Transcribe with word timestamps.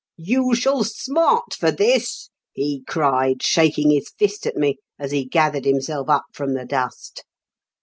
"* 0.13 0.17
You 0.33 0.55
shall 0.55 0.83
smart 0.83 1.53
for 1.53 1.69
this!' 1.69 2.31
he 2.53 2.83
cried, 2.87 3.43
shaking 3.43 3.91
his 3.91 4.09
fist 4.17 4.47
at 4.47 4.55
me, 4.55 4.77
as 4.97 5.11
he 5.11 5.25
gathered 5.25 5.65
himself 5.65 6.09
up 6.09 6.25
from 6.33 6.55
the 6.55 6.65
dust. 6.65 7.23